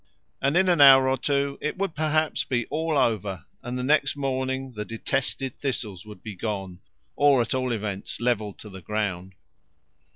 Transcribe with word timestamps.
And 0.41 0.57
in 0.57 0.67
an 0.67 0.81
hour 0.81 1.07
or 1.07 1.15
two 1.15 1.59
it 1.61 1.77
would 1.77 1.93
perhaps 1.93 2.43
be 2.43 2.65
all 2.71 2.97
over, 2.97 3.45
and 3.61 3.75
next 3.85 4.15
morning 4.15 4.73
the 4.73 4.83
detested 4.83 5.59
thistles 5.59 6.07
would 6.07 6.23
be 6.23 6.33
gone, 6.33 6.79
or 7.15 7.39
at 7.39 7.53
all 7.53 7.71
events 7.71 8.19
levelled 8.19 8.57
to 8.57 8.69
the 8.71 8.81
ground. 8.81 9.35